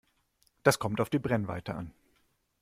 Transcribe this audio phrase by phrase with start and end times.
[0.63, 1.91] Das kommt auf die Brennweite an.